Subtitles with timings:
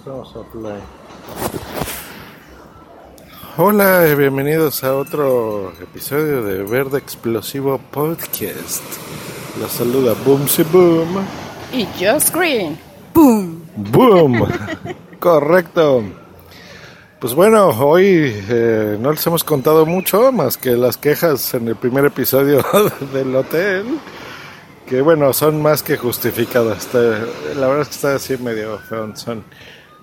[0.00, 0.34] Hacemos
[3.58, 8.82] Hola y bienvenidos a otro episodio de Verde Explosivo Podcast.
[9.60, 11.18] Los saluda Boomsy Boom.
[11.70, 12.78] Y Just Green.
[13.12, 13.62] Boom.
[13.76, 14.48] Boom.
[15.18, 16.02] Correcto.
[17.20, 21.76] Pues bueno, hoy eh, no les hemos contado mucho más que las quejas en el
[21.76, 22.64] primer episodio
[23.12, 24.00] del hotel
[24.90, 26.88] que bueno, son más que justificadas.
[26.94, 29.14] la verdad es que está así medio feo.
[29.14, 29.44] Son.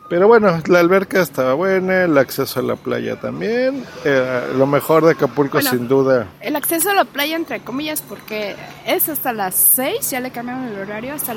[0.10, 3.84] Pero bueno, la alberca estaba buena, el acceso a la playa también.
[4.05, 6.27] Eh, lo mejor de Acapulco, sin duda.
[6.40, 8.55] El acceso a la playa, entre comillas, porque
[8.86, 11.14] es hasta las 6, ya le cambiaron el horario.
[11.14, 11.36] hasta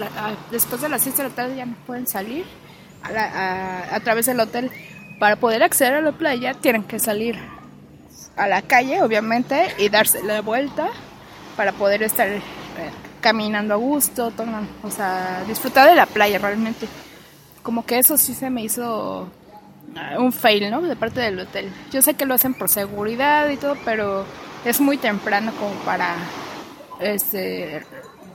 [0.52, 2.44] Después de las 6 de la tarde ya no pueden salir
[3.02, 4.70] a, a través del hotel.
[5.18, 7.36] Para poder acceder a la playa, tienen que salir
[8.36, 10.88] a la calle, obviamente, y darse la vuelta
[11.56, 12.40] para poder estar eh,
[13.20, 14.32] caminando a gusto,
[14.82, 16.86] o sea, disfrutar de la playa realmente.
[17.62, 19.28] Como que eso sí se me hizo
[19.96, 20.80] ah, un fail, ¿no?
[20.80, 21.70] De parte del hotel.
[21.92, 24.24] Yo sé que lo hacen por seguridad y todo, pero
[24.64, 26.16] es muy temprano como para
[27.00, 27.82] este,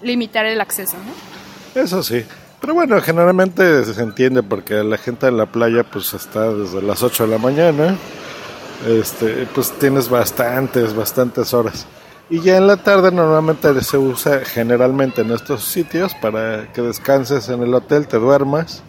[0.02, 1.82] limitar el acceso, ¿no?
[1.82, 2.24] Eso sí.
[2.62, 7.04] Pero bueno, generalmente se entiende porque la gente en la playa pues está desde las
[7.04, 7.96] 8 de la mañana.
[8.88, 11.86] Este, pues tienes bastantes, bastantes horas.
[12.30, 17.50] Y ya en la tarde normalmente se usa generalmente en estos sitios para que descanses
[17.50, 18.82] en el hotel, te duermas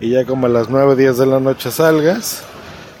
[0.00, 2.42] y ya como a las 9, 10 de la noche salgas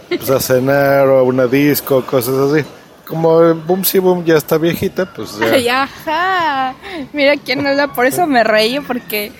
[0.08, 2.64] pues a cenar o a una disco, cosas así.
[3.06, 5.82] Como Boom Si Boom ya está viejita, pues ya.
[6.06, 6.74] Ajá.
[7.12, 9.32] Mira quién habla, por eso me reí porque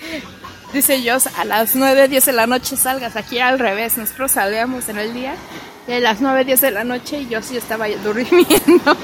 [0.72, 4.88] dice yo a las 9, 10 de la noche salgas, aquí al revés, nosotros salíamos
[4.88, 5.34] en el día
[5.88, 8.46] a las 9, 10 de la noche y yo sí estaba durmiendo.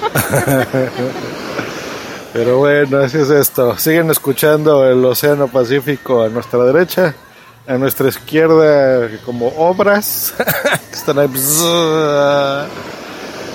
[2.33, 3.77] Pero bueno, así es esto.
[3.79, 7.15] Siguen escuchando el Océano Pacífico a nuestra derecha,
[7.67, 10.34] a nuestra izquierda como obras
[10.92, 11.28] están ahí.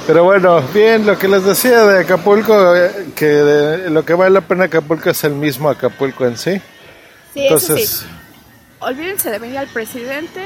[0.07, 4.41] Pero bueno, bien, lo que les decía de Acapulco, eh, que lo que vale la
[4.41, 6.61] pena Acapulco es el mismo Acapulco en sí.
[7.33, 8.07] Sí, Entonces, eso sí.
[8.79, 10.41] Olvídense de venir al presidente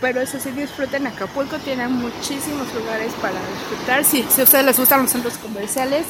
[0.00, 4.04] pero eso sí disfruten Acapulco, tiene muchísimos lugares para disfrutar.
[4.04, 6.06] Si, si a ustedes les gustan los centros comerciales,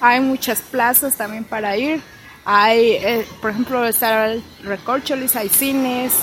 [0.00, 2.02] hay muchas plazas también para ir.
[2.44, 6.14] Hay, eh, por ejemplo, está el Recorcholis, hay cines,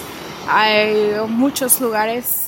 [0.48, 2.48] hay muchos lugares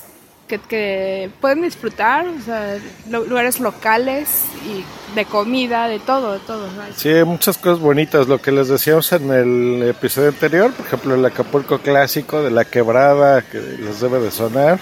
[0.58, 2.78] que, pueden disfrutar, o sea,
[3.08, 6.68] lugares locales y de comida, de todo, de todo.
[6.96, 8.26] Sí, hay muchas cosas bonitas.
[8.26, 12.64] Lo que les decíamos en el episodio anterior, por ejemplo, el Acapulco clásico de la
[12.64, 14.80] quebrada, que les debe de sonar.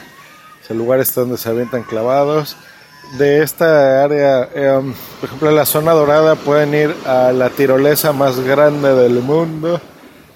[0.62, 2.56] Es el lugar está donde se avientan clavados.
[3.16, 8.12] De esta área, em, por ejemplo, en la zona dorada pueden ir a la tirolesa
[8.12, 9.80] más grande del mundo.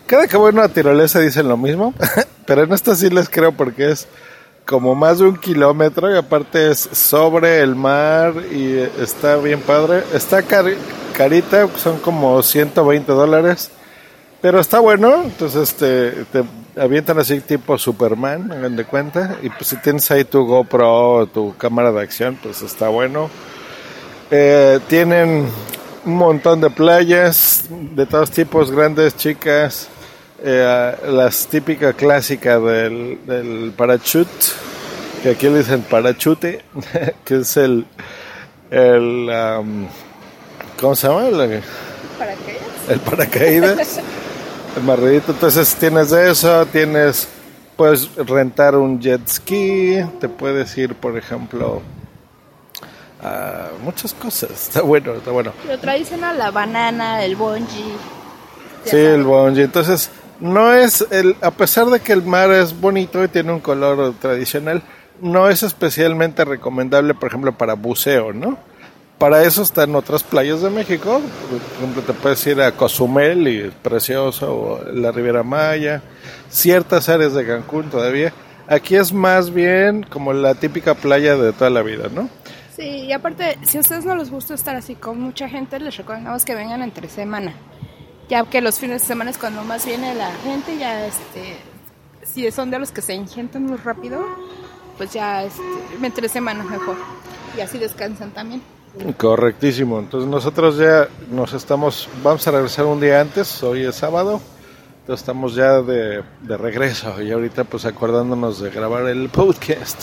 [0.06, 1.92] Cada que voy a una tirolesa dicen lo mismo,
[2.46, 4.08] pero en esta sí les creo porque es
[4.64, 10.02] como más de un kilómetro y aparte es sobre el mar y está bien padre.
[10.14, 13.70] Está carita, son como 120 dólares,
[14.40, 15.24] pero está bueno.
[15.24, 16.42] Entonces este, te
[16.76, 19.36] avientan así tipo Superman, hagan de cuenta.
[19.42, 23.30] Y pues si tienes ahí tu GoPro o tu cámara de acción, pues está bueno.
[24.30, 25.46] Eh, tienen
[26.04, 29.88] un montón de playas de todos tipos, grandes, chicas
[30.44, 34.30] eh, las típicas clásicas del, del parachute,
[35.22, 36.64] que aquí le dicen parachute,
[37.24, 37.86] que es el,
[38.68, 39.30] el
[40.80, 41.28] ¿cómo se llama?
[41.28, 41.62] El,
[42.18, 42.88] paracaídas.
[42.88, 44.00] El paracaídas.
[44.76, 45.32] el marredito.
[45.32, 47.28] Entonces tienes eso, tienes,
[47.76, 51.82] puedes rentar un jet ski, te puedes ir, por ejemplo,
[53.22, 54.50] a muchas cosas.
[54.68, 55.52] Está bueno, está bueno.
[55.66, 57.96] Lo tradicional, la banana, el bungee.
[58.84, 59.64] Sí, el bungee.
[59.64, 60.10] Entonces,
[60.40, 64.14] no es el, a pesar de que el mar es bonito y tiene un color
[64.20, 64.82] tradicional,
[65.20, 68.58] no es especialmente recomendable, por ejemplo, para buceo, ¿no?
[69.22, 73.70] Para eso están otras playas de México, por ejemplo, te puedes ir a Cozumel y
[73.70, 76.02] precioso, o la Riviera Maya,
[76.50, 78.32] ciertas áreas de Cancún todavía.
[78.66, 82.28] Aquí es más bien como la típica playa de toda la vida, ¿no?
[82.74, 85.96] Sí, y aparte, si a ustedes no les gusta estar así con mucha gente, les
[85.96, 87.54] recomendamos que vengan entre semana
[88.28, 91.58] ya que los fines de semana es cuando más viene la gente, ya este,
[92.24, 94.24] si son de los que se ingentan muy rápido,
[94.96, 95.62] pues ya este,
[96.02, 96.96] entre semanas mejor.
[97.56, 98.62] Y así descansan también.
[99.16, 99.98] Correctísimo.
[99.98, 104.40] Entonces nosotros ya nos estamos, vamos a regresar un día antes, hoy es sábado,
[105.00, 110.02] entonces estamos ya de, de regreso y ahorita pues acordándonos de grabar el podcast.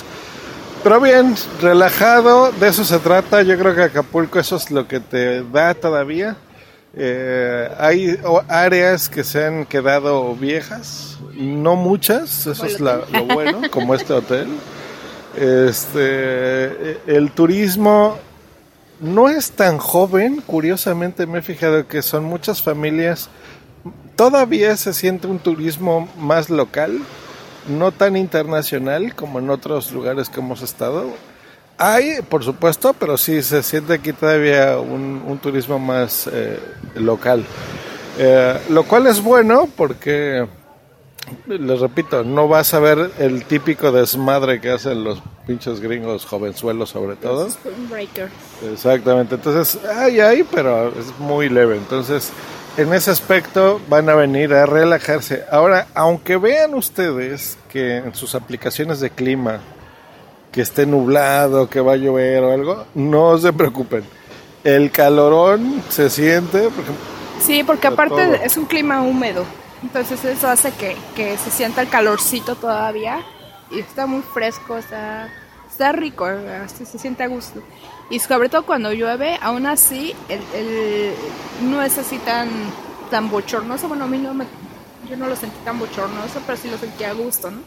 [0.83, 4.99] Pero bien, relajado, de eso se trata, yo creo que Acapulco eso es lo que
[4.99, 6.35] te da todavía
[6.95, 13.61] Eh, hay áreas que se han quedado viejas, no muchas, eso es la- lo bueno,
[13.69, 14.47] como este hotel.
[15.37, 18.17] Este, el turismo
[18.99, 23.29] no es tan joven, curiosamente me he fijado que son muchas familias,
[24.15, 26.99] todavía se siente un turismo más local,
[27.67, 31.05] no tan internacional como en otros lugares que hemos estado.
[31.77, 36.59] Hay, por supuesto, pero sí se siente aquí todavía un, turismo más eh,
[36.95, 37.45] local.
[38.17, 40.45] Eh, lo cual es bueno porque,
[41.47, 46.89] les repito, no vas a ver el típico desmadre que hacen los pinches gringos jovenzuelos
[46.89, 47.47] sobre todo.
[48.71, 51.75] Exactamente, entonces hay, hay, pero es muy leve.
[51.77, 52.31] Entonces,
[52.77, 55.43] en ese aspecto van a venir a relajarse.
[55.51, 59.59] Ahora, aunque vean ustedes que en sus aplicaciones de clima,
[60.51, 64.03] que esté nublado, que va a llover o algo, no se preocupen.
[64.63, 66.91] El calorón se siente, porque
[67.39, 68.33] Sí, porque aparte todo.
[68.33, 69.45] es un clima húmedo.
[69.83, 73.21] Entonces eso hace que, que se sienta el calorcito todavía.
[73.71, 75.29] Y está muy fresco, está,
[75.69, 76.25] está rico,
[76.75, 77.61] se, se siente a gusto.
[78.09, 81.13] Y sobre todo cuando llueve, aún así, el, el-
[81.61, 82.49] no es así tan,
[83.11, 83.87] tan bochornoso.
[83.87, 84.45] Bueno, a mí no me,
[85.09, 87.59] yo no lo sentí tan bochornoso, pero sí lo sentí a gusto, ¿no?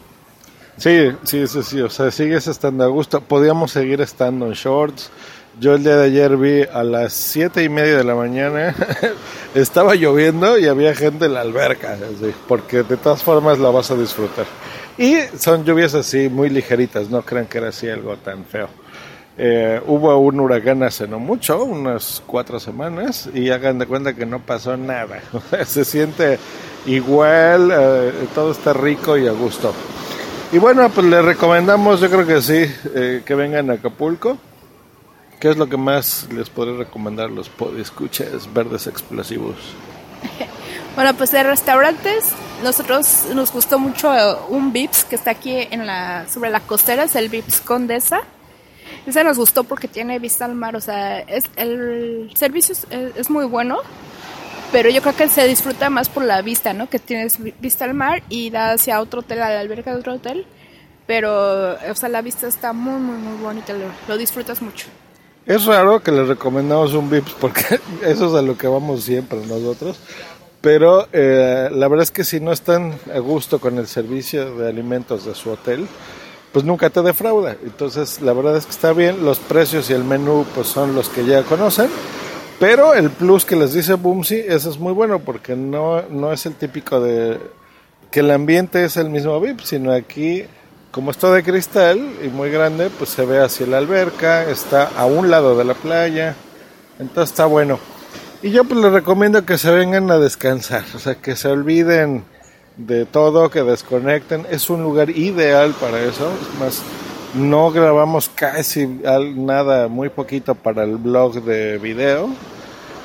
[0.77, 3.21] Sí, sí, sí, sí, o sea, sigues estando a gusto.
[3.21, 5.11] Podíamos seguir estando en shorts.
[5.61, 8.75] Yo el día de ayer vi a las siete y media de la mañana,
[9.55, 11.99] estaba lloviendo y había gente en la alberca,
[12.49, 14.47] porque de todas formas la vas a disfrutar.
[14.97, 18.69] Y son lluvias así muy ligeritas, no crean que era así algo tan feo.
[19.37, 24.25] Eh, hubo un huracán hace no mucho, unas cuatro semanas, y hagan de cuenta que
[24.25, 25.21] no pasó nada.
[25.67, 26.39] Se siente
[26.87, 29.75] igual, eh, todo está rico y a gusto.
[30.51, 32.65] Y bueno, pues les recomendamos, yo creo que sí,
[32.95, 34.39] eh, que vengan a Acapulco.
[35.43, 39.57] ¿Qué es lo que más les podré recomendar los escuchas verdes explosivos?
[40.95, 42.27] Bueno, pues de restaurantes,
[42.63, 47.17] nosotros nos gustó mucho un Vips que está aquí en la, sobre la costera, es
[47.17, 48.21] el Vips Condesa.
[49.07, 52.87] Ese nos gustó porque tiene vista al mar, o sea, es, el servicio es,
[53.17, 53.79] es muy bueno,
[54.71, 56.89] pero yo creo que se disfruta más por la vista, ¿no?
[56.91, 59.99] Que tienes vi- vista al mar y da hacia otro hotel, a la alberca de
[59.99, 60.47] otro hotel,
[61.07, 64.87] pero, o sea, la vista está muy, muy, muy bonita, lo, lo disfrutas mucho.
[65.45, 69.39] Es raro que les recomendamos un Vips porque eso es a lo que vamos siempre
[69.47, 69.99] nosotros.
[70.61, 74.69] Pero eh, la verdad es que si no están a gusto con el servicio de
[74.69, 75.89] alimentos de su hotel,
[76.53, 77.57] pues nunca te defrauda.
[77.65, 79.25] Entonces la verdad es que está bien.
[79.25, 81.89] Los precios y el menú pues son los que ya conocen.
[82.61, 86.47] Pero el plus que les dice Boomsy, eso es muy bueno porque no, no es
[86.47, 87.41] el típico de
[88.13, 90.45] que el ambiente es el mismo VIP, sino aquí,
[90.93, 94.91] como es todo de cristal y muy grande, pues se ve hacia la alberca, está
[94.97, 96.37] a un lado de la playa,
[96.99, 97.79] entonces está bueno.
[98.43, 102.25] Y yo pues les recomiendo que se vengan a descansar, o sea, que se olviden
[102.77, 106.83] de todo, que desconecten, es un lugar ideal para eso, es más,
[107.35, 112.29] no grabamos casi nada, muy poquito para el blog de video.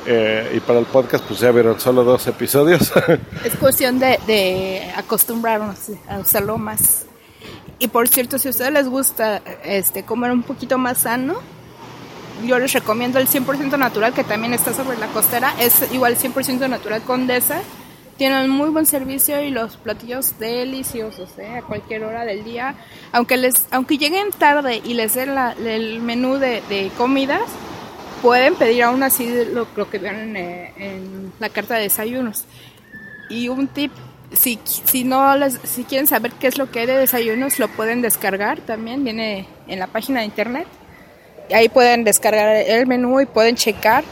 [0.09, 2.93] eh, y para el podcast, pues ya vieron solo dos episodios.
[3.43, 7.06] Es cuestión de, de acostumbrarnos a usarlo más.
[7.79, 11.35] Y por cierto, si a ustedes les gusta este comer un poquito más sano,
[12.45, 15.53] yo les recomiendo el 100% natural que también está sobre la costera.
[15.59, 17.61] Es igual 100% natural Condesa.
[18.17, 21.57] Tienen muy buen servicio y los platillos deliciosos, ¿eh?
[21.57, 22.73] a cualquier hora del día.
[23.11, 27.43] Aunque les, aunque lleguen tarde y les den la- el menú de, de comidas,
[28.23, 32.45] pueden pedir aún así lo, lo que vean en, eh, en la carta de desayunos.
[33.29, 33.91] Y un tip,
[34.33, 37.67] si, si no les, si quieren saber qué es lo que hay de desayunos, lo
[37.69, 40.67] pueden descargar también, viene en la página de internet.
[41.53, 44.03] Ahí pueden descargar el menú y pueden checar.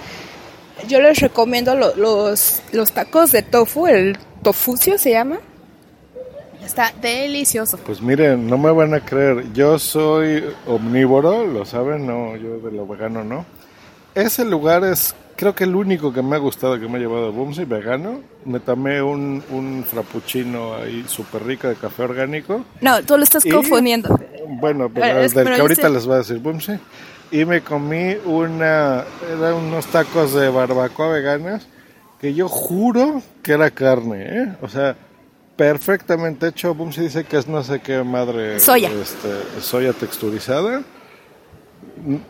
[0.87, 5.39] Yo les recomiendo lo- los, los tacos de tofu, el tofucio se llama.
[6.65, 7.77] Está delicioso.
[7.77, 12.71] Pues miren, no me van a creer, yo soy omnívoro, lo saben, no, yo de
[12.71, 13.45] lo vegano no.
[14.15, 17.27] Ese lugar es, creo que el único que me ha gustado que me ha llevado
[17.27, 18.21] a Bumsy, vegano.
[18.45, 22.63] Me tomé un, un frappuccino ahí súper rico de café orgánico.
[22.81, 23.49] No, tú lo estás ¿Y?
[23.49, 24.17] confundiendo.
[24.47, 26.73] Bueno, pero Pero es- del pero que ahorita dice- les voy a decir Bumsy.
[27.31, 31.67] Y me comí una, eran unos tacos de barbacoa veganas
[32.21, 34.55] que yo juro que era carne, ¿eh?
[34.61, 34.95] O sea,
[35.55, 36.73] perfectamente hecho.
[36.75, 38.59] Bumsy dice que es no sé qué madre.
[38.59, 38.89] Soya.
[38.91, 40.83] Este, soya texturizada.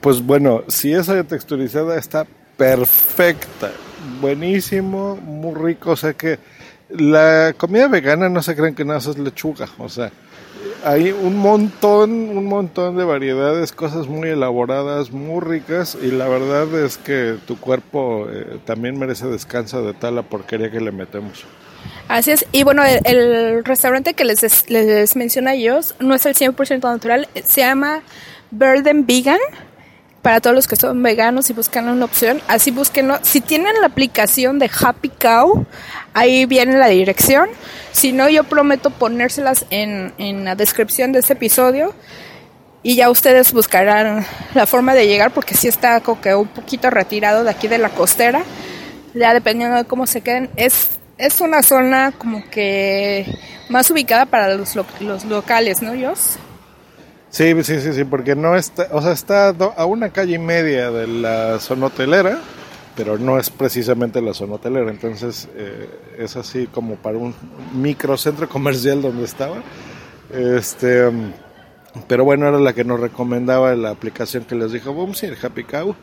[0.01, 2.25] Pues bueno, si es soya texturizada está
[2.57, 3.71] perfecta.
[4.21, 5.91] Buenísimo, muy rico.
[5.91, 6.39] O sea que
[6.89, 9.67] la comida vegana no se creen que nada es lechuga.
[9.77, 10.11] O sea,
[10.83, 16.73] hay un montón, un montón de variedades, cosas muy elaboradas, muy ricas y la verdad
[16.79, 21.45] es que tu cuerpo eh, también merece descanso de tal la porquería que le metemos.
[22.07, 26.35] Así es, y bueno, el, restaurante que les, les menciono a ellos no es el
[26.35, 28.01] 100% natural, se llama
[28.51, 29.39] Burden Vegan
[30.25, 33.19] para todos los que son veganos y buscan una opción, así búsquenlo.
[33.21, 35.67] Si tienen la aplicación de Happy Cow,
[36.15, 37.47] ahí viene la dirección.
[37.91, 41.93] Si no, yo prometo ponérselas en, en la descripción de este episodio
[42.81, 46.89] y ya ustedes buscarán la forma de llegar porque sí está como que un poquito
[46.89, 48.41] retirado de aquí de la costera.
[49.13, 53.27] Ya dependiendo de cómo se queden, es, es una zona como que
[53.69, 56.39] más ubicada para los, los locales, ¿no, Jos?
[57.35, 60.89] Sí, sí, sí, sí, porque no está, o sea, está a una calle y media
[60.89, 62.39] de la zona hotelera,
[62.95, 67.35] pero no es precisamente la zona hotelera, entonces eh, es así como para un
[67.73, 69.57] microcentro comercial donde estaba.
[70.31, 71.11] Este,
[72.07, 75.65] pero bueno, era la que nos recomendaba la aplicación que les dijo, a ir Happy
[75.65, 75.93] Cow.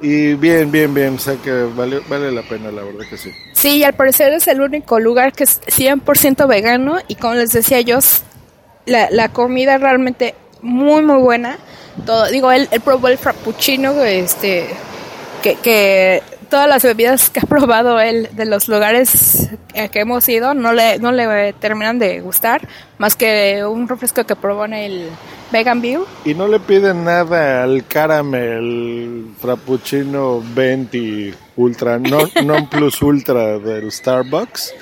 [0.00, 3.30] Y bien, bien, bien, sé que vale, vale la pena, la verdad que sí.
[3.52, 7.52] Sí, y al parecer es el único lugar que es 100% vegano y como les
[7.52, 7.98] decía yo,
[8.86, 11.58] la comida realmente muy muy buena.
[12.06, 14.66] Todo, digo, él, él probó el frappuccino, este,
[15.42, 20.52] que, que todas las bebidas que ha probado él de los lugares que hemos ido
[20.52, 22.66] no le, no le terminan de gustar,
[22.98, 25.08] más que un refresco que probó en el
[25.52, 26.04] Vegan View.
[26.24, 33.90] Y no le piden nada al caramel frappuccino 20 ultra, no, non plus ultra del
[33.90, 34.74] Starbucks.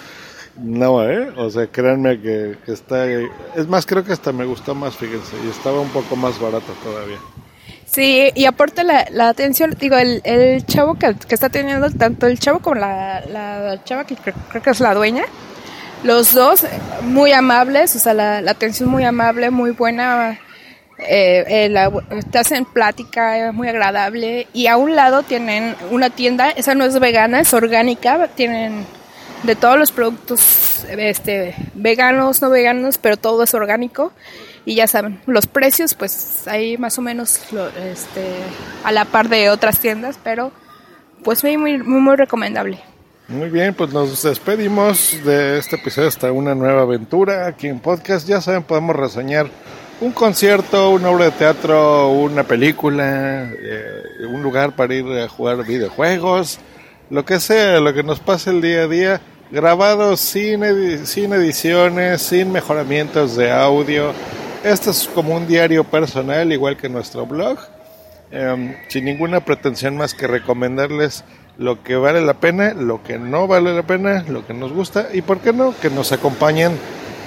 [0.60, 1.30] No, ¿eh?
[1.36, 3.06] O sea, créanme que, está...
[3.54, 6.72] Es más, creo que hasta me gustó más, fíjense, y estaba un poco más barato
[6.82, 7.18] todavía.
[7.86, 12.38] Sí, y aporta la, la atención, digo, el, el chavo que, está teniendo, tanto el
[12.38, 15.24] chavo como la, la chava que creo, que es la dueña,
[16.02, 16.66] los dos
[17.02, 20.38] muy amables, o sea, la, la atención muy amable, muy buena,
[20.98, 21.90] eh, eh, la,
[22.30, 26.98] te hacen plática, muy agradable, y a un lado tienen una tienda, esa no es
[27.00, 28.84] vegana, es orgánica, tienen
[29.42, 34.12] de todos los productos este, veganos, no veganos, pero todo es orgánico.
[34.64, 37.40] Y ya saben, los precios, pues ahí más o menos
[37.82, 38.26] este,
[38.84, 40.52] a la par de otras tiendas, pero
[41.24, 42.78] pues muy, muy, muy recomendable.
[43.28, 48.26] Muy bien, pues nos despedimos de este episodio hasta una nueva aventura aquí en podcast.
[48.26, 49.48] Ya saben, podemos reseñar
[50.00, 55.64] un concierto, una obra de teatro, una película, eh, un lugar para ir a jugar
[55.66, 56.58] videojuegos,
[57.10, 62.22] lo que sea, lo que nos pase el día a día, grabado sin, sin ediciones,
[62.22, 64.12] sin mejoramientos de audio.
[64.62, 67.58] Esto es como un diario personal, igual que nuestro blog,
[68.30, 71.24] em, sin ninguna pretensión más que recomendarles
[71.56, 75.08] lo que vale la pena, lo que no vale la pena, lo que nos gusta
[75.12, 76.72] y, ¿por qué no?, que nos acompañen